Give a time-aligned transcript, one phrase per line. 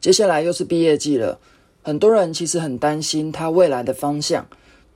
[0.00, 1.38] 接下来又是毕业季了，
[1.82, 4.46] 很多人其实很担心他未来的方向。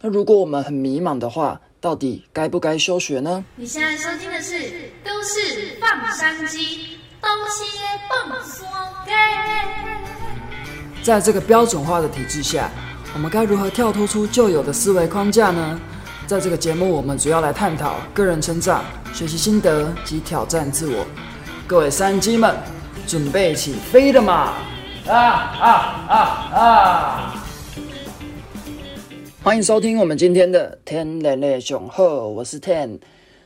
[0.01, 3.45] 那如果我们很迷茫的话，到底该不该休学呢？
[3.57, 4.55] 你现在收听的是
[5.05, 6.59] 《都市放山鸡》，
[7.21, 7.65] 东西
[8.09, 8.67] 放松
[9.05, 9.13] 给。
[11.03, 12.71] 在这个标准化的体制下，
[13.13, 15.79] 我们该如何跳脱出旧有的思维框架呢？
[16.27, 18.83] 在这个节目，我们主要来探讨个人成长、
[19.13, 21.05] 学习心得及挑战自我。
[21.67, 22.57] 各位山鸡们，
[23.07, 24.55] 准备起飞了吗？
[25.07, 25.69] 啊啊
[26.09, 26.17] 啊
[26.55, 27.35] 啊！
[29.43, 32.99] 欢迎收听我们今天的天人类雄厚，我是 Ten。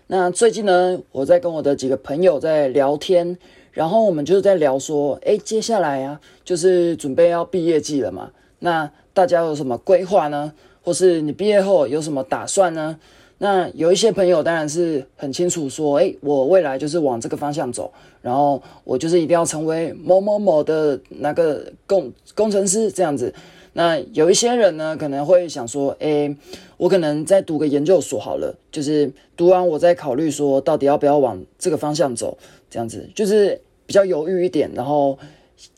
[0.06, 3.36] 那最近呢，我在跟我的几个朋友在聊天，
[3.72, 10.52] 然后我们就是在聊说，哎，接下来啊，就是准备要毕业季了嘛，那大家有什么规划呢？
[10.84, 12.96] 或是你毕业后有什么打算呢？
[13.40, 23.32] 那有一些朋友当然是很清楚说，哎，我未来就是往这个方向走，然后我就是一定要成为某某某的那个工工程师这样子。
[23.74, 26.34] 那有一些人呢，可能会想说，哎，
[26.78, 32.36] 我可能再读个研究所好了，就是读完我再考虑说，到底要不要往这个方向走，
[32.68, 35.16] 这样子就是比较犹豫一点，然后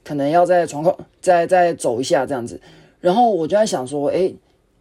[0.02, 2.58] 可能要在状况再再走一下这样子。
[3.02, 4.32] 然后我就在想说，哎，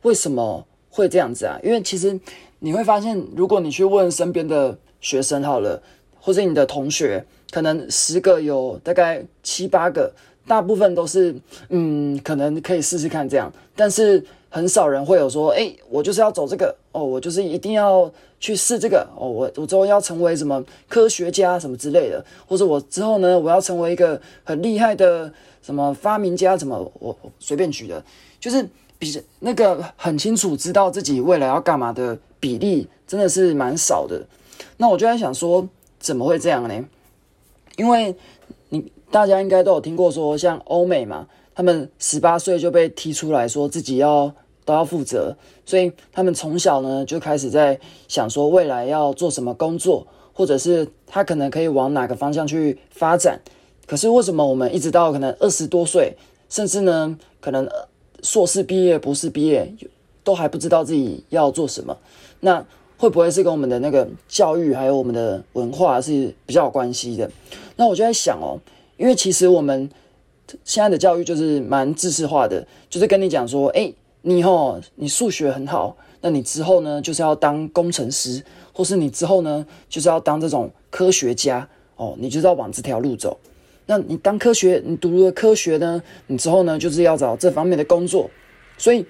[0.04, 1.60] 为什么会这样子啊？
[1.62, 2.18] 因为其实。
[2.60, 5.82] 你会发现，如果你去问身边的学生好了，
[6.20, 10.12] 或者你的同学，可能十个有大概七八个，
[10.46, 11.34] 大部分都是
[11.70, 28.04] 嗯，可能可以试试看这样，但是很少人会有说，哎，我就是要走这个哦，我就是一定要去试这个哦，我我之后要成为什么科学家什么之类的，或者我之后呢，我要成为一个很厉害的什么发明家，什么我随便举的，
[28.40, 28.68] 就是
[29.00, 32.20] 比那个很清楚知道自己未来要干嘛的。
[32.42, 34.26] 比例真的是蛮少的，
[34.78, 35.68] 那我就在想说，
[36.00, 36.86] 怎么会这样呢？
[37.76, 38.16] 因为
[38.70, 44.34] 你大家应该都有听过说，像欧美嘛，他们十八岁就被踢出来说自己要
[44.64, 47.78] 都要负责，所以他们从小呢就开始在
[48.08, 53.38] 想说未来要做什么工作，或者是他可能可以往哪个方向去发展。
[53.86, 56.16] 可是为什么我们一直到可能二十多岁，
[56.48, 57.68] 甚至呢可能
[58.24, 59.72] 硕士毕业、博士毕业，
[60.24, 61.98] 都还不知道自己要做什么？
[62.42, 62.66] 那
[62.98, 67.30] 会不会是跟我们的那个教育还有我们的文化是比较有关系的？
[67.78, 68.60] 那我就在想哦，
[68.98, 69.90] 因为其实我们
[70.66, 78.44] 现在的教育就是蛮知识化的，就是跟你讲说，哎，你哦，你数学很好，那你之后呢就是要当工程师，
[78.74, 81.66] 或是你之后呢就是要当这种科学家
[81.96, 83.38] 哦，你就是要往这条路走。
[83.90, 88.30] 那你当科学，你读了科学呢，你之后呢就是要找这方面的工作，
[88.78, 89.04] 所以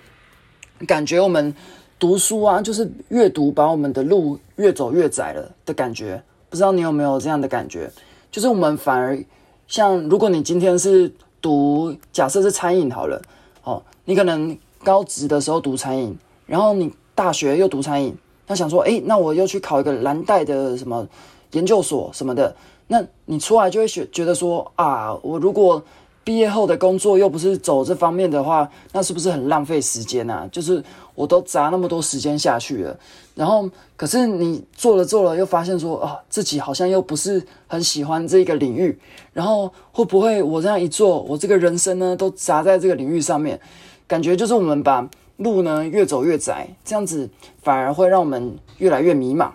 [0.88, 1.54] 感觉我们。
[2.02, 6.24] 读书啊，就是阅读把我们的路越走越窄了的感觉。
[6.50, 7.92] 不知道你有没有这样的感觉？
[8.32, 9.22] 就是我们反而
[9.68, 13.22] 像，如果你今天是读，假设是餐饮好了，
[13.66, 18.16] 哦，你可能高职的时候读餐饮，然后你大学又读餐饮，
[18.48, 21.06] 那想说，哎，那我又去考一个蓝带的什么
[21.52, 22.56] 研究所什么的，
[22.92, 25.82] 那你出来就会觉觉得说，啊，我如果
[26.24, 30.48] 毕业后的工作又不是走这方面的话，那是不是很浪费时间啊？
[30.52, 30.84] 就是
[31.16, 33.00] 我都砸那么多时间下去了，
[33.36, 39.00] 然后可是你做了做了，又发现说啊，自己好像又不是很喜欢这个领域，
[39.34, 43.60] 然后会不会我这样一做，我这个人生呢都砸在这个领域上面？
[44.08, 45.08] 感觉就是我们把
[45.38, 47.30] 路呢越走越窄，这样子
[47.62, 49.52] 反而会让我们越来越迷茫。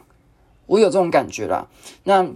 [0.67, 1.67] 我有这种感觉啦。
[2.05, 2.27] 那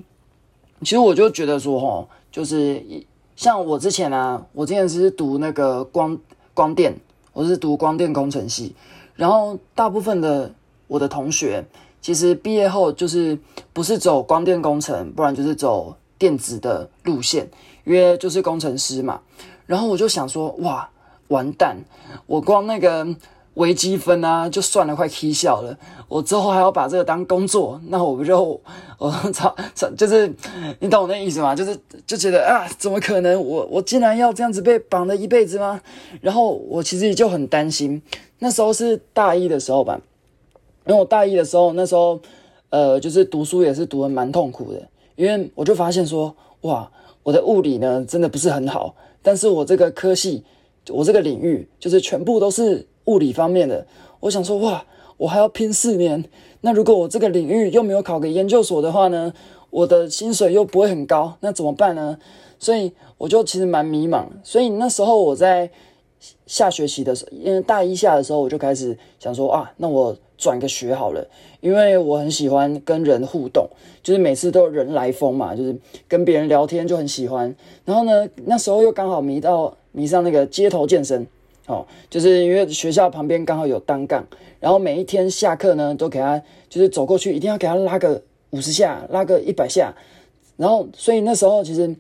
[0.81, 3.07] 其实我就觉得说，哈，就是一。
[3.37, 6.19] 像我之前啊，我之前是读那个光
[6.55, 6.97] 光电，
[7.33, 8.75] 我是读光电工程系，
[9.15, 10.53] 然后大部分的
[10.87, 11.65] 我的同学
[12.01, 13.39] 其实毕业后就是
[13.73, 17.49] 不是走光电工程，不然就是走电子的路线，
[17.85, 19.21] 因为就是工程师嘛。
[19.67, 20.89] 然后我就想说，哇，
[21.29, 21.77] 完蛋，
[22.27, 23.07] 我光那个。
[23.59, 25.77] 微积分啊，就算了，快踢笑了。
[26.09, 28.61] 我之后还要把这个当工作，那我不就
[28.99, 30.33] 我操操，就是
[30.79, 31.55] 你懂我那意思吗？
[31.55, 31.77] 就是
[32.07, 33.39] 就觉得啊，怎么可能？
[33.41, 35.81] 我我竟然要这样子被绑了一辈子吗？
[36.21, 38.01] 然后我其实就很担心。
[38.39, 40.01] 那时候是大一的时候吧，
[40.87, 42.21] 因为我大一的时候，那时候
[42.71, 46.91] 呃，就是读书也是读的蛮痛苦的，因为我就发现说，哇，
[47.25, 50.45] 我的物理呢真的不是很好，但是我这个科系，
[50.89, 52.87] 我这个领域就是全部都是。
[53.09, 53.87] 物理方面的，
[54.21, 54.85] 我想说哇，
[55.17, 56.23] 我还要拼四年。
[56.61, 59.33] 那如果我这个领域又没有考个研究所的话呢，
[59.71, 62.19] 我的薪水又不会很高，那怎么办呢？
[62.59, 64.27] 所以我就其实蛮迷茫。
[64.45, 65.71] 所以那时候我在
[66.47, 71.27] 下学期的时候，因为大一下的时候，我就开始想说啊，那我转个学好了，
[71.61, 73.67] 因为我很喜欢跟人互动，
[74.03, 75.75] 就是每次都人来疯嘛，就是
[76.07, 77.55] 跟别人聊天就很喜欢。
[77.87, 81.27] 然后呢，那时候又刚好迷到迷上那个街头健身。
[81.69, 84.27] 哦，就是因为学校旁边刚好有单杠，
[84.59, 88.21] 然后每一天下课呢，都给他就是走过去，一定要给他拉个
[88.51, 89.95] 五十下，拉个一百下，
[90.57, 91.95] 然后所以那时候其实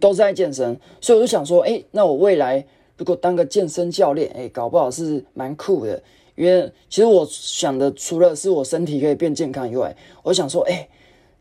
[0.00, 2.64] 都是在健身，所以我就想说，哎，那我未来
[2.96, 6.00] 如果当个健身教练，哎，搞不好是蛮酷的，
[6.36, 9.92] 因为其实我想的除了是我身体可以变健康以外，
[10.22, 10.88] 我想说，哎，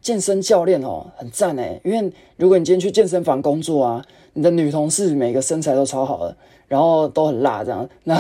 [0.01, 6.36] 健身教练哦，很赞哎，因为如果你今天去健身房工作啊，你的女同事每个身材都超好的。
[6.68, 8.18] 然后都很辣，这样那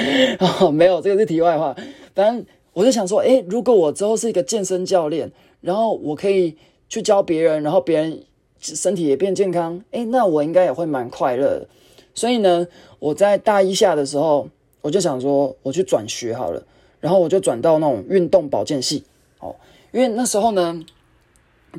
[0.70, 1.74] 没有这个是题外话。
[2.14, 5.30] 反正我就想说，诶，如果我之后是一个健身教练，
[5.60, 6.56] 然后我可以
[6.88, 8.22] 去教别人，然后别人
[8.60, 11.66] 身体也变健康，诶，那我应该也会蛮快乐的。
[12.14, 12.66] 所以呢，
[12.98, 14.48] 我在大一下的时候，
[14.82, 16.62] 我就想说，我去转学好了，
[17.00, 19.04] 然后我就转到那种运动保健系。
[19.40, 19.54] 哦，
[19.92, 20.84] 因为那时候呢，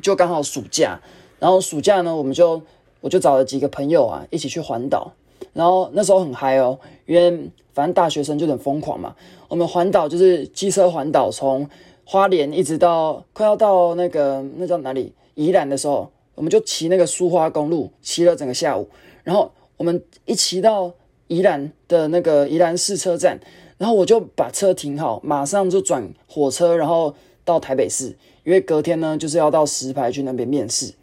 [0.02, 1.00] 就刚好暑假，
[1.38, 2.62] 然后暑假呢，我们就
[3.00, 5.12] 我就找了几个朋友啊，一起去环岛。
[5.52, 9.14] 然后那时候很嗨哦，因为反正大学生就很疯狂嘛。
[9.48, 11.68] 我们环岛就是机车环岛，从
[12.04, 18.88] 花莲一直到快要到那个那叫哪里宜兰的时候，我们就骑那个苏花公路，骑了整个下午。
[19.24, 20.92] 然后我们一骑到
[21.28, 23.38] 宜兰的那个宜兰市车站，
[23.78, 27.14] 然后我就把车停好，马上就转火车，然后
[27.44, 30.94] 到台北市，因为隔天呢就是要到石牌去那边面试。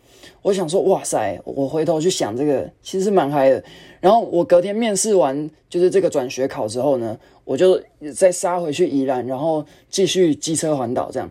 [0.41, 1.39] 我想说，哇塞！
[1.43, 3.61] 我回头去想这个，其实是蛮嗨的。
[3.99, 7.81] 然后我隔天面试完，就是这个转学考之后呢，我就
[8.15, 11.29] 再杀回去宜兰，然后继续机车环岛这样。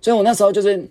[0.00, 0.86] 所以我那时候就是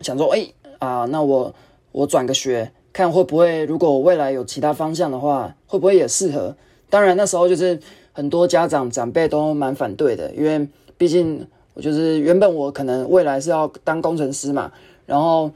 [0.00, 0.46] 想说，哎
[0.78, 1.54] 啊，那我
[1.92, 6.56] 我转个学，看会不会，如果我未来有其他方向的话，会不会也适合？
[6.88, 7.78] 当然那时候就是
[8.12, 10.66] 很多家长长辈都蛮反对的，因为
[10.96, 14.72] 毕竟我就是原本我可能未来是要当工程师嘛，
[15.04, 15.50] 然后。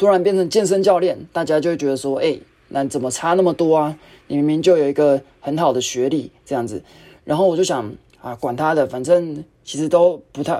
[0.00, 2.38] 突然变成健身教练，大家就会觉得说：“哎，
[2.68, 3.98] 那怎么差那么多啊？
[4.28, 6.82] 你明明就有一个很好的学历，这样子。”
[7.22, 7.92] 然后我就想
[8.22, 10.58] 啊，管他的，反正其实都不太，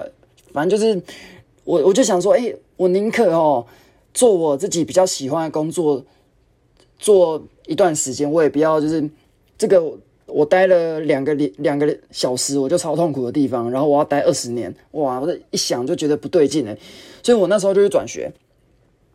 [0.53, 1.01] 反正就是
[1.65, 3.65] 我我就想说：“哎，我宁可哦
[4.13, 6.05] 做我自己比较喜欢的工作，
[6.99, 9.09] 做一段时间，我也不要就是
[9.57, 9.83] 这个
[10.27, 15.19] 我待了两个两两个小时，我就超痛苦的地方，然后我要待二十年，哇！
[15.19, 16.77] 我这一想就觉得不对劲哎，
[17.23, 18.31] 所以我那时候就去转学。”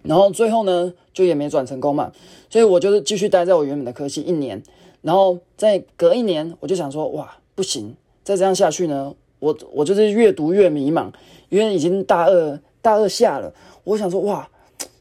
[0.07, 2.11] 然后最后呢，就也没转成功嘛，
[2.49, 4.61] 所以我就是继续待在我原本的科系一年，
[5.01, 11.11] 然后再隔一年，我就想说，哇，不行，再这样下去呢，我我就是越读越迷茫，
[11.49, 13.51] 因为已经大二大二下了，
[13.83, 14.47] 我想说，哇，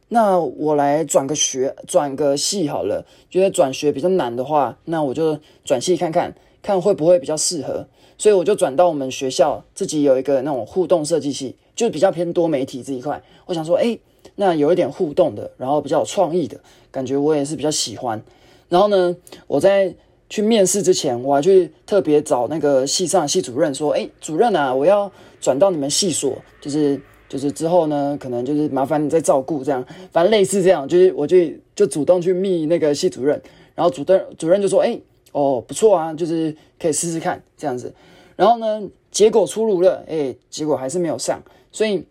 [0.09, 7.87] 那我来转个学，转个系好了，觉得转学比较难的话，那我就转系看看，看会不会比较适合，
[8.17, 13.99] 所以我就转到我们学校自己有一个那种互动设计系，就比较偏多媒体这一块，我想说，哎。
[14.37, 16.59] 那有一点互动的，然后比较有创意的
[16.91, 18.21] 感觉，我也是比较喜欢。
[18.69, 19.17] 然后呢，
[19.47, 19.95] 我在
[20.29, 25.11] 去面试之前，我还去特别找那个系上系主任说：“哎，主任啊，我要
[25.41, 31.37] 转到你们系所，就是就是之后呢，可能就是麻烦你再照顾这样，反正类似这样，就是我就
[31.77, 33.41] 就主动去密那个系主任，
[33.75, 34.99] 然后主任主任就说：哎，
[35.33, 37.95] 哦，不错啊，就是可以试试看这样子。
[38.35, 38.83] 然后呢，
[39.13, 41.41] 结果出炉了，哎，结果还是没有上，
[41.71, 42.05] 所以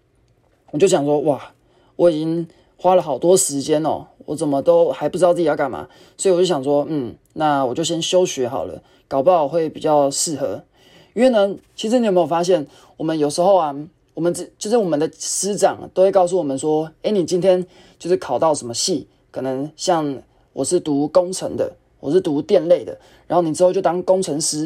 [0.71, 1.51] 我就想说，哇。
[1.95, 2.47] 我已经
[2.77, 5.87] 花了好多时间哦，我怎么都还不知道自己要干嘛，
[6.17, 10.63] 所以我就想说，嗯，那我就先休学好了，搞不好会比较适合。
[11.13, 12.65] 因为呢，其实你有没有发现，
[12.97, 13.75] 我们有时候啊，
[14.15, 17.65] 我们这就是我们的师长都会告诉我们说，诶，你今天
[17.99, 20.21] 就是考到什么系，可能像
[20.53, 24.65] 我是读工程的，我是读电类的，然后你之后就当工程师，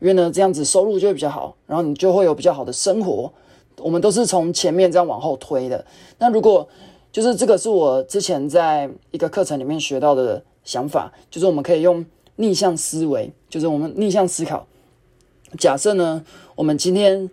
[0.00, 3.32] 因为呢这样子收入就会比较好，然后你就会有比较好的生活。
[3.78, 5.84] 我们都是从前面这样往后推的。
[6.18, 6.66] 那如果
[7.12, 12.04] 就是这个是我之前在一个课程里面学到的想法，就是我们可以用
[12.36, 14.66] 逆向思维，就是我们逆向思考。
[15.58, 17.30] 假设呢，我们今天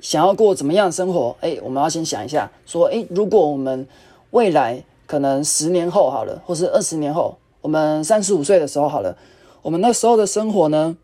[0.00, 1.36] 想要过怎么样的生活？
[1.40, 3.86] 哎，我们要先想一下，说，哎，如果我们
[4.30, 9.16] 未来可能十年后好了，或是二十年后，我们三十五岁的时候好了，
[9.62, 10.96] 我们那时候的生活呢，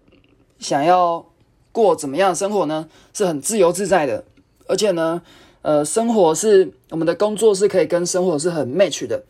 [0.59, 1.25] 想要
[1.71, 2.89] 过怎么样的生活呢？
[3.13, 4.25] 是很自由自在的。
[4.67, 5.21] 而且呢，
[5.63, 9.23] 呃，生活是我们的工作是可以跟生活是很 match 的。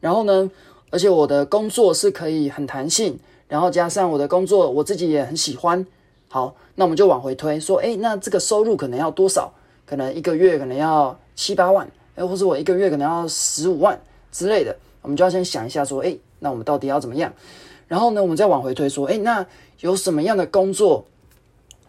[0.00, 0.50] 然后呢，
[0.90, 3.18] 而且我的工作是可以很弹性，
[3.48, 5.86] 然后加上我的工作我自己也很喜欢。
[6.28, 9.52] 好，那我们就往回推，说，哎，那这个收入可能要多少？
[9.84, 14.76] 可能一个月可能要七八万，哎，或者我一个月可能要十五万之类的。
[15.02, 17.32] 我们就要先想一下，说，哎，那我们到底要怎么样？
[17.88, 19.44] 然后呢，我们再往回推，说，哎，那
[19.80, 21.04] 有什么样的工作？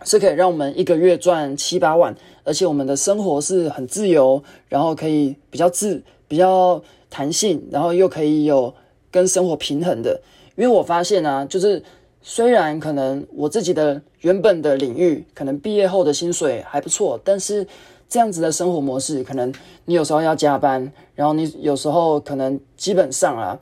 [0.04, 8.74] 是可以让我们一个月赚七八万，而且我们的生活是很自由，然后可以比较自比较弹性，然后又可以有
[9.10, 10.20] 跟生活平衡的。
[10.56, 11.82] 因为我发现啊，就是
[12.22, 17.66] 虽然可能我自己的原本的领域可能毕业后的薪水还不错，但是
[18.08, 19.52] 这样子的生活模式，可能
[19.86, 23.58] 你有时候要加班，然后你有时候可能基本上啊，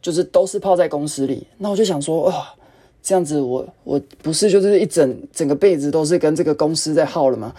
[0.00, 1.46] 就是都是泡在公司里。
[1.58, 2.54] 那我就想说，哇，
[3.02, 7.52] 这样子我我不是就是一整整个辈子都是跟这个公司在耗了吗？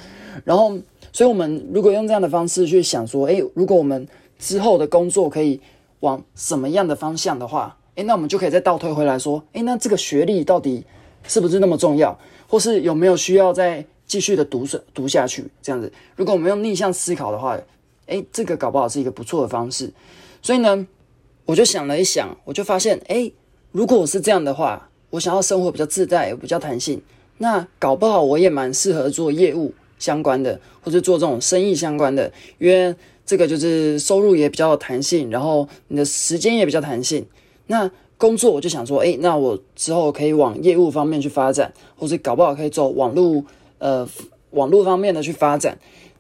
[0.44, 0.78] 然后，
[1.12, 4.08] 所以我们如果用这样的方式去想说，诶，如果我们
[4.40, 5.60] 之后的工作可以
[6.02, 10.84] 往什么样的方向的话，诶，那我们就可以再倒推回来说，诶，那这个学历到底
[11.28, 15.46] 是不是那么重要，或是有没有需要再继续的读读下去？
[15.62, 17.58] 这样子，如果我们用逆向思考的话，
[18.08, 19.92] 诶，这个搞不好是一个不错的方式。
[20.42, 20.88] 所以呢，
[21.46, 23.32] 我就想了一想，我就发现，诶，
[23.72, 27.02] 如果我是这样的话，我想要生活比较自在，比较弹性，
[27.38, 32.94] 那搞不好我也蛮适合做业务相关的，或者做这种生意相关的，因为
[33.26, 37.24] 这个就是收入也比较弹性，然后你的时间也比较弹性。
[37.68, 43.46] 那工作我就想说，诶，那我之后可以往业务方面去发展，或者搞不好可以走网络
[43.78, 44.08] 呃
[44.50, 45.78] 网络方面的去发展。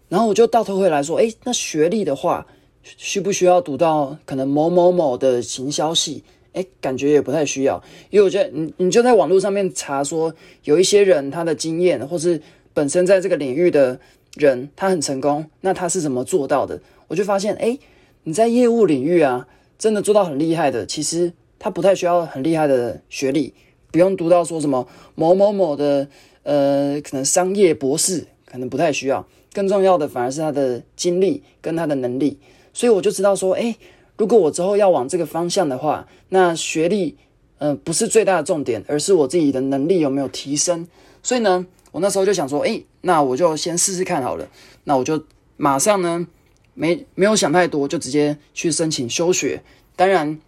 [0.07, 2.45] 然后我就倒头回来说，诶，那学历的话，
[2.83, 6.23] 需不需要读到可能某某某的行销系？
[6.53, 10.33] 诶，感觉也不太需要，因为我觉得你你就在网络上面查说，
[10.65, 12.41] 有一些人他的经验，或是
[12.74, 14.00] 本身在这个领域的
[14.36, 16.82] 人，他很成功，那他是怎么做到的？
[17.08, 17.80] 我就发现，诶，
[18.24, 19.48] 你在业务领域啊，
[19.78, 23.54] 真的做到很厉害的，其实他不太需要很厉害的学历，
[23.92, 26.08] 不用读到说什么某某某的
[26.44, 29.28] 呃，可能商业博士，可能不太需要。
[29.54, 32.40] 更重要的反而是他的经历跟他的能力，
[32.72, 33.75] 所以我就知道说，诶，
[34.16, 37.18] 如果我之后要往这个方向的话，那学历，
[37.58, 40.88] 嗯，不是最大的重点，而是我自己的能力有没有提升。
[41.22, 44.48] 所以呢，我那时候就想说，诶，那我就先试试看好了。
[44.86, 45.24] 那我就
[45.57, 46.25] 马上呢，
[46.74, 49.62] 没没有想太多，就直接去申请休学。
[49.95, 50.39] 当然，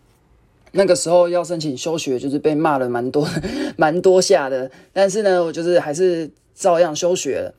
[0.72, 3.28] 那个时候要申请休学，就是被骂了蛮多
[3.78, 4.72] 蛮多下的。
[4.92, 7.54] 但是呢，我就是还是照样休学了。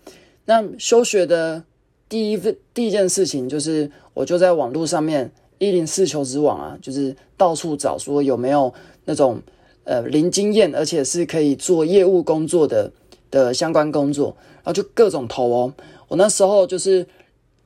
[0.46, 1.62] 那休学的
[2.08, 8.72] 第一份第一件事情就是，我就在网络上面一零四求职网啊，就是到处找说有没有
[9.04, 9.40] 那种
[9.84, 12.90] 呃零经验而且是可以做业务工作的
[13.34, 15.74] 的相关工作，然后就各种投哦。
[16.06, 17.04] 我那时候就是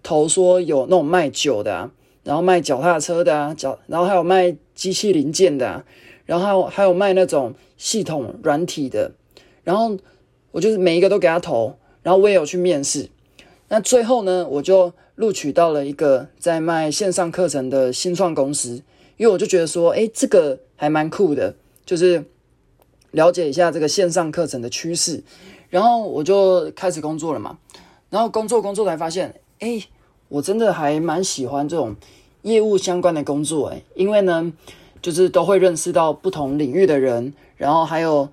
[0.03, 1.91] 投说有那种卖酒的，啊，
[2.25, 5.85] 然后卖脚踏车的啊，脚，然后还有卖机器零件的，
[6.25, 9.13] 然后还有还有卖那种系统软体的，
[9.63, 9.97] 然后
[10.53, 11.77] 我就是每一个都给他投。
[12.01, 13.11] 然后我也有去面试，
[13.69, 18.83] 那最后呢，我就录取到了一个在卖线上课程的新创公司，
[19.19, 22.25] 因为我就觉得说，哎，这个还蛮酷的，就是
[23.13, 25.23] 了解一下这个线上课程的趋势，
[25.71, 27.59] 然后我就开始工作了嘛。
[28.11, 29.83] 然后工作工作才发现，哎，
[30.29, 31.95] 我真的还蛮喜欢这种
[32.43, 34.53] 业务相关的工作，哎，因为呢，
[35.03, 38.29] 就是都会认识到不同领域的人，然后还有。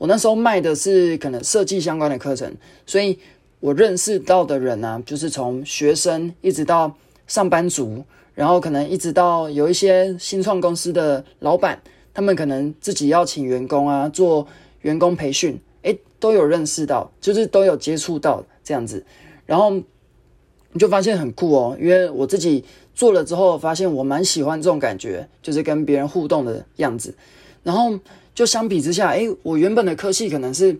[0.00, 2.50] 我那时候卖的是可能设计相关的课程，
[2.86, 3.18] 所以
[3.60, 6.96] 我认识到的人呢，就是从学生一直到
[7.26, 8.02] 上班族，
[8.34, 11.82] 然后可能一直到有一些新创公司的老板，
[12.20, 14.46] 他们可能自己要请员工啊，做
[14.82, 19.02] 员工培训，诶，都有认识到，就是都有接触到这样子，
[19.46, 22.62] 然后你就发现很酷哦，因为我自己
[22.94, 27.14] 做了之后，发现我蛮喜欢这种感觉，就是跟别人互动的样子，
[27.62, 27.98] 然后。
[28.32, 30.74] 就相比之下，哎，我原本的科系可能是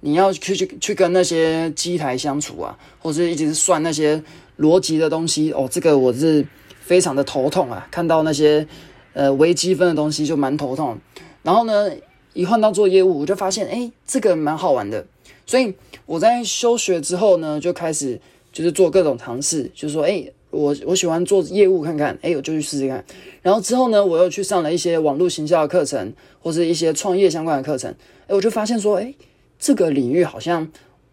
[0.00, 4.22] 你要去去去跟那些机台相处啊，或者一直算那些
[4.58, 6.44] 逻辑的东西哦，这个我是
[6.80, 7.86] 非常的头痛啊。
[7.90, 8.66] 看到那些
[9.16, 10.98] 呃微积分的东西就蛮头痛。
[11.42, 11.90] 然后呢，
[12.34, 15.04] 一换到做业务，我就发现哎，这个蛮好玩的。
[15.46, 18.20] 所以我在休学之后呢，就开始
[18.52, 20.30] 就是做各种尝试，就是说哎。
[20.50, 23.04] 我我喜欢做业务，看看，哎，我就去试试看。
[23.42, 27.94] 然后之后呢，我又去上了一些网络行销的课程，或是一些创业相关的课程。
[28.26, 29.12] 哎，我就发现说，哎，
[29.58, 30.66] 这个领域好像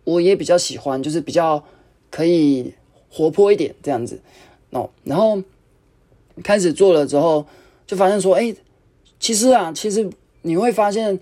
[0.05, 1.61] 我也比较喜欢，就是比较
[2.09, 2.73] 可以
[3.09, 4.21] 活泼一点这样子。
[4.69, 5.41] 哦，然后
[6.41, 7.45] 开始做了之后，
[7.85, 8.55] 就发现说，哎，
[9.19, 10.09] 其实啊，其实
[10.41, 11.19] 你会发现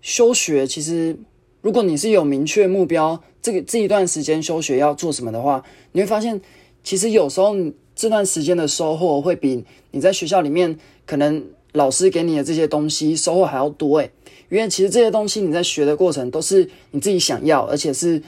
[0.00, 1.16] 休学，其实
[1.60, 6.40] 如果你是有明确目标，这个这一段时间休学要做什么的话，你会发现。
[6.84, 7.54] 其实有时候
[7.94, 14.10] 这段时间的收获会比你在学校里面可能老师给你的这些东西收获还要多诶，
[14.48, 18.22] 因为其实这些东西你在学的过程都是你自己想要，而且是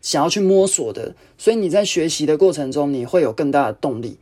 [0.00, 4.16] 想要去摸索的，所以你在学习的过程中你会有更大的动力。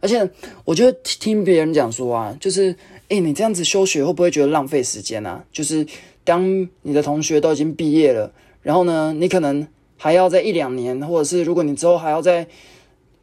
[0.00, 0.28] 而且
[0.64, 2.74] 我觉得听别人讲说啊，就是
[3.08, 5.44] 诶，你这样子休学会不会觉得浪费时间啊？
[5.52, 5.86] 就是
[6.24, 9.66] 当你的同学都已经毕业了，然后呢，你可能
[9.96, 12.46] 还要在一两年，或者是如果你之后还要在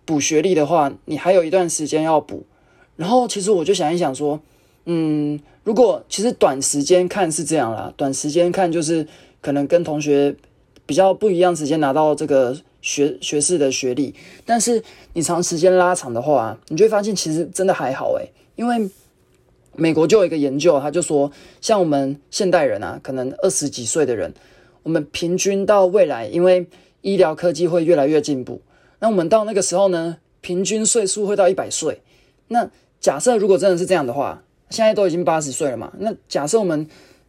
[0.05, 2.45] 补学历的话，你还有一段时间要补。
[2.95, 4.39] 然后，其实我就想一想说，
[4.85, 9.07] 嗯，如果其实短时间看是这样啦，短时间看就是
[9.41, 10.35] 可能跟同学
[10.85, 14.13] 比较不一样，时间拿到这个学学士的学历，
[14.45, 18.89] 但是你长时间拉长的话，你就会发现其实真的还好诶，因为
[19.75, 21.31] 美国就有一个研究，他就说，
[21.61, 24.33] 像我们现代人啊，可能二十几岁的人，
[24.83, 26.67] 我们平均到未来，因为
[27.01, 28.61] 医疗科技会越来越进步，
[28.99, 32.01] 那我们到那个时候呢，平均岁数会到一百岁，
[32.47, 32.69] 那。
[32.99, 35.93] 假设如果真的是这样的话，现在都已经八十岁了嘛？
[35.99, 36.85] 那假设我们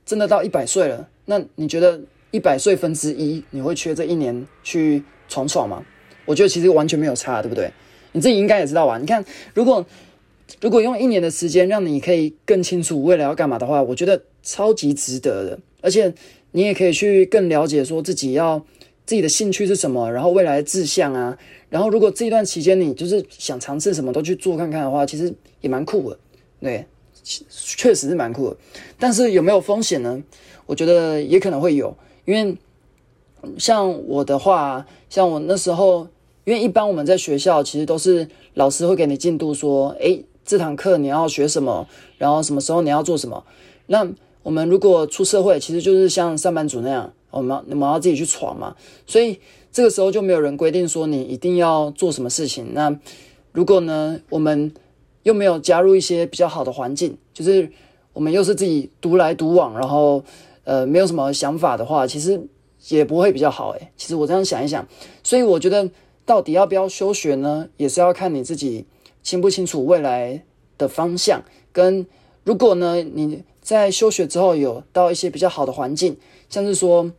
[0.06, 2.00] 真的到一百岁了，那你觉得
[2.30, 5.84] 一百岁分之一，你会缺这一年去闯闯吗？
[6.24, 7.70] 我觉得其实完全没有差，对不对？
[8.12, 8.98] 你自己应该也知道吧？
[8.98, 9.84] 你看，如果
[10.60, 15.58] 如果用一年的时间让你可以更清楚未来要干嘛的话，我觉得超级值得的。
[15.80, 16.12] 而且
[16.52, 18.58] 你也可以去更了解说自己要
[19.06, 21.38] 自己的兴趣是什么，然后未来的志向啊。
[21.70, 25.34] 然后如果这一段期间你就是想尝试什么都去做看看的话，其实。
[25.60, 26.16] 也蛮酷的，
[26.60, 26.86] 对，
[27.24, 28.56] 确实是蛮酷的。
[28.96, 30.22] 但是有没有风险呢？
[30.66, 32.56] 我觉得也可能会有，因为
[33.58, 36.06] 像我的话，像我那时候，
[36.44, 41.86] 因为一般我们在学校其实都是老师会给你进度，说，诶，这堂课你要学什么，
[42.16, 43.44] 然后什么时候你要做什么。
[43.86, 44.06] 那
[44.42, 48.74] 我们如果出社会，其实就是像上班族那样，我们我们要自己去闯嘛。
[49.06, 49.38] 所以
[49.70, 52.72] 这个时候就没有人规定说你一定要做什么事情。
[52.72, 52.94] 那
[53.52, 54.72] 如果呢，我们
[55.24, 57.70] 又没有加入一些比较好的环境，就是
[58.12, 60.22] 我们又是自己独来独往，然后
[60.64, 62.40] 呃没有什么想法的话，其实
[62.88, 63.90] 也不会比较好诶。
[63.96, 64.86] 其实我这样想一想，
[65.22, 65.90] 所以我觉得
[66.24, 68.86] 到底要不要休学呢，也是要看你自己
[69.22, 70.44] 清不清楚未来
[70.76, 71.42] 的方向。
[71.72, 72.06] 跟
[72.44, 76.16] 如果呢你在休学之后有到一些比较好的环境，
[76.48, 77.12] 像是说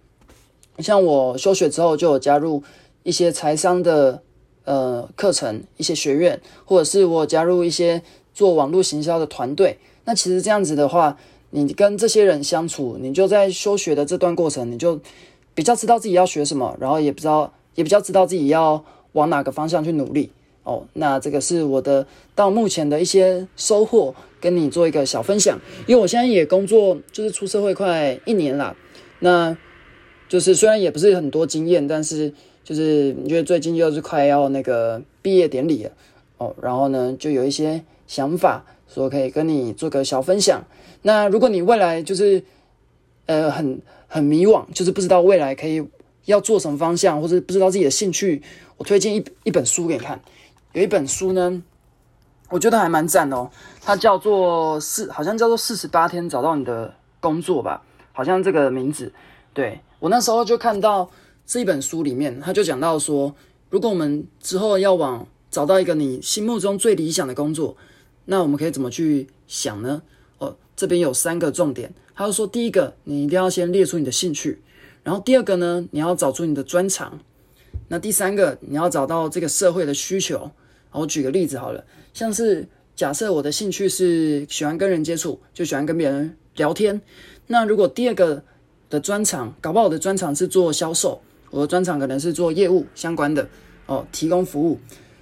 [0.80, 2.64] 像我休学之后就有加入
[3.04, 4.24] 一些财商的。
[4.66, 8.04] 呃，课程一些学院，或者是我加入一些
[8.36, 9.80] 做网络行销的团队。
[10.06, 11.18] 那其实这样子的话，
[11.50, 15.00] 你跟这些人相处，你就在休学的这段过程，你就
[15.60, 18.82] 比较知道自己要学什么，然后也不知道，也比较知道自己要
[19.12, 20.32] 往哪个方向去努力。
[20.64, 25.60] 哦，那这个是我的到目前的一些收获，跟你做一个小分享。
[25.86, 28.74] 因为我现在也工作，就是出社会快一年了，
[29.20, 29.58] 那
[30.30, 32.34] 就是虽然也不是很多经验，但是。
[32.62, 35.92] 就是因为最近又是快要那个毕业典礼了
[36.38, 40.62] 哦，然后呢就有一些想法，说可以跟你做个小分享。
[41.02, 42.44] 那如果你未来就是
[43.26, 45.82] 呃很很迷惘，就是不知道未来可以
[46.26, 48.44] 要做什么方向，或者不知道自己的兴趣，
[48.76, 50.20] 我推荐一一本书给你看。
[50.74, 51.64] 有一本书呢，
[52.50, 53.50] 我觉得还蛮赞哦，
[53.82, 59.14] 它叫做四，好像叫做四十八天找到你的工作吧，好像这个名字。
[59.54, 61.10] 对我那时候就看到。
[61.52, 63.34] 这一本书里面，他就讲到说，
[63.72, 67.76] 如果我们之后要往找到一个你心目中最理想的工作，
[68.26, 70.04] 那我们可以怎么去想呢？
[70.38, 71.92] 哦，这边有三个重点。
[72.20, 74.58] 他就说，第一个，你一定要先列出你的兴趣；
[75.04, 77.14] 然后第二个呢，你要找出你的专长；
[77.88, 80.52] 那第三个，你要找到这个社会的需求。
[80.92, 87.00] 我举个例子好了，像是假设我的兴趣是喜欢跟人接触，就喜欢跟别人聊天。
[87.48, 88.44] 那如果第二个
[88.90, 91.22] 的专长，搞不好我的专长是做销售。
[91.52, 93.48] 我的专长可能是做业务相关的
[93.86, 94.78] 哦，提供服务。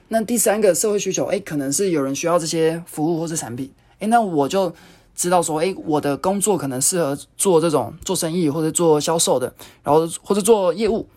[0.08, 4.74] 那第三个社会需求，哎，可能是有人需要这些服务或是产品，哎，那我就
[5.18, 9.54] 知道说，哎，我的工作可能适合做这种做生意或者做销售的，
[9.84, 11.10] 然后或者做业务，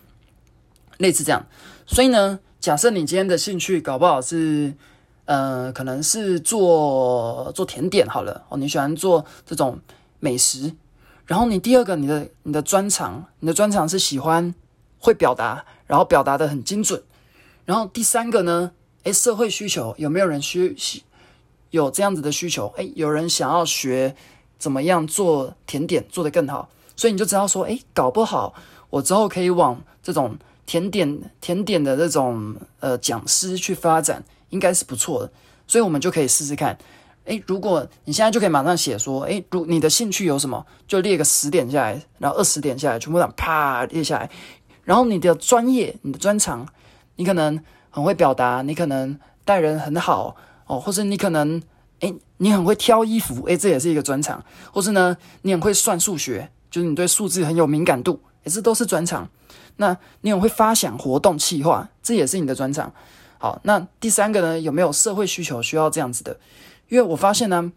[0.97, 1.47] 类似这样。
[1.87, 4.73] 所以呢，假设你今天的兴趣搞不好是，
[5.23, 9.79] 呃，可能是做做甜点好了哦，你喜欢做这种
[10.19, 10.75] 美食，
[11.25, 14.53] 然后你第二个你的你的专长，你的专长是喜欢。
[15.03, 17.01] 会表达，然后表达的很精准。
[17.65, 18.73] 然后第三个呢？
[19.01, 21.01] 诶，社会需求有没有人需需
[21.71, 22.71] 有这样子的需求？
[22.77, 24.15] 诶，有人想要学
[24.57, 28.53] 怎么样做甜点做得更好，所以你就知道说，诶，搞不好
[28.89, 35.31] 我之后可以往这种甜点甜点的这种呃讲师去发展，应该是不错的。
[35.65, 36.77] 所以我们就可以试试看。
[37.25, 44.29] 诶，如果你现在就可以马上写说，诶，如你的兴趣有什么，就列个十点下来，然后二十点下来，全部这样啪列下来。
[44.83, 46.67] 然后你的专业、你的专长，
[47.15, 50.35] 你可能很会表达，你可能待人很好
[50.71, 51.61] 哦，或是你可能
[51.99, 59.27] 诶，你很会挑衣服，诶，这也是一个专长，或是呢，你很会算数学，就是你对数字很有敏感度，也是都是专长。
[59.75, 62.93] 那你很会发想活动企划，这也是你的专长。
[63.37, 66.39] 好，那第三个呢，有没有社会需求需要这样子的？
[66.87, 67.73] 因为我发现呢，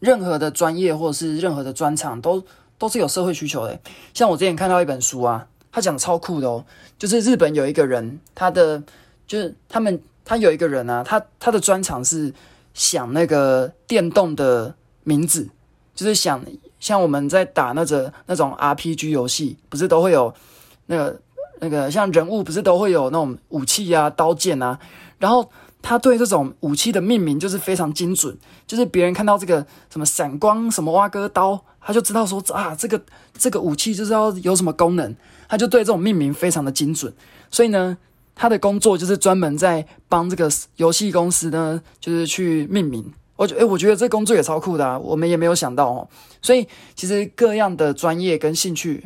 [0.00, 2.44] 任何的专业或者是任何的专长都
[2.76, 3.78] 都是有社会需求的。
[4.12, 5.46] 像我之前看到一本书啊。
[5.70, 6.64] 他讲超酷的哦，
[6.96, 8.80] 就是日本有一个人，他的
[9.26, 12.32] 就是他们他有一个人啊，他他的专长是
[12.72, 15.48] 想那个电动的名字，
[15.94, 16.42] 就是想
[16.80, 20.34] 像我们在打那种那种 RPG 游戏，不是都会有
[20.86, 21.20] 那个
[21.60, 24.78] 那个像人物，不是都会有那种武器啊、刀剑啊，
[25.18, 25.50] 然后
[25.82, 28.34] 他对这种武器的命名就是非常精准，
[28.66, 32.98] 就是别人看到这个什么闪光什么挖割刀，他就知道说啊，这个
[33.36, 35.14] 这个武器就是要有什么功能，
[35.48, 37.12] 他就对这种命名非常的精准，
[37.50, 37.98] 所以呢。
[38.34, 43.12] 他的工作就是专门在帮这个游戏公司呢，就是去命名。
[43.36, 44.98] 我觉，诶，我觉得这工作也超酷的啊！
[44.98, 46.08] 我们也没有想到哦。
[46.40, 49.04] 所以其实各样的专业跟兴趣，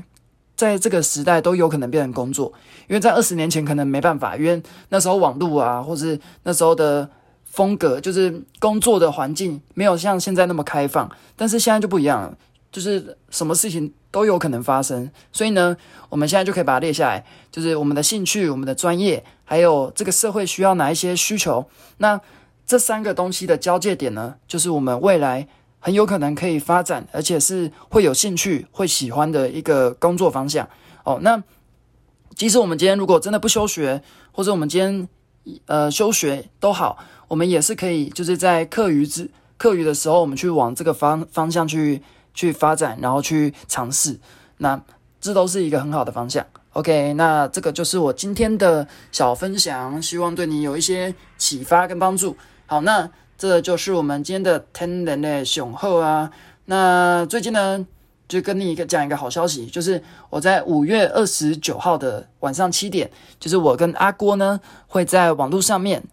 [0.55, 2.53] 在这个时代都有可能变成工作。
[2.89, 7.09] 因为在二十年前可能没办法，因为那时候网络啊，或是那时候的
[7.45, 11.11] 风格，就是工作的环境没有像现在那么开放。
[11.35, 12.37] 但是现在就不一样了。
[12.71, 15.77] 就是什么事情都有可能发生，所以呢，
[16.09, 21.67] 我们现在就可以把它列下来，就是我们的兴趣、我们的专业，还有这个社会需要哪一些需求。
[21.99, 22.19] 那
[22.67, 25.47] 这三个东西的交界点呢，就是我们未来
[25.79, 30.67] 很有可能可以发展，而且是会有兴趣、会喜欢的一个工作方向。
[31.05, 31.43] 哦，那
[32.35, 35.09] 即使我们今天如果真的不休学，或者我们今天
[35.67, 42.03] 呃休学都好，我们也是可以，就是在课余之课余的时候，我们去往这个方方向去。
[42.39, 44.17] 去发展，然后去尝试，
[44.59, 44.81] 那
[45.21, 46.47] 这都是一个很好的方向。
[46.75, 52.37] OK，那这个就是我今天的小分享，希望对你有一些启发跟帮助。
[52.67, 56.31] 好，那这就是我们今天的天人的雄厚啊。
[56.67, 57.85] 那最近呢，
[58.29, 66.05] 就跟你一个讲一个好消息，就是我在五月二十九号的晚上七点，就是我跟阿郭呢会在网络上面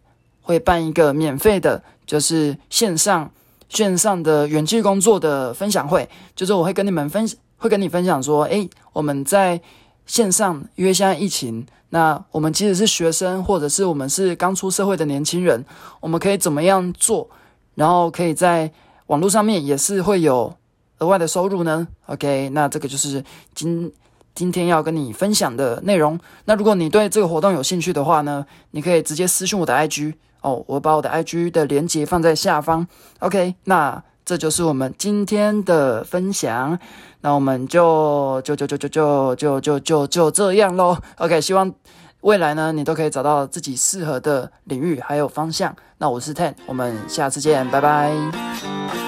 [0.41, 3.29] 会办一个免费的，就是线上。
[3.75, 9.59] 线上的远距工作的分享会，就是我会跟你们分，会跟你分享说，诶，我们在
[10.05, 15.65] 线上，因为现在疫情，那我们即使是学生，或者是我们是刚出社会的年轻人，
[15.99, 17.29] 我们可以怎么样做，
[17.73, 18.71] 然后可以在
[19.07, 20.55] 网络上面也是会有
[20.99, 23.21] 额外的收入呢？OK，那这个就是
[23.53, 23.91] 今
[24.33, 26.17] 今天要跟你分享的内容。
[26.45, 30.13] 那如果你对这个活动有兴趣的话呢，你可以直接私信我的 IG。
[30.45, 32.87] 哦，我把我的 IG 的连接放在下方。
[33.17, 36.77] OK，那这就是我们今天的分享。
[37.21, 40.95] 那我们就就就就就就就就就就这样喽。
[41.17, 41.73] OK，希望
[42.21, 45.75] 未来呢，你都可以找到自己适合的领域还有方向。
[45.97, 49.04] 那我是 Ten，我们下次见，拜拜。